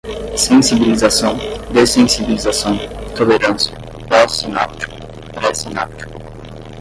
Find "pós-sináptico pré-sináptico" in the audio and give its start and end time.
4.09-6.09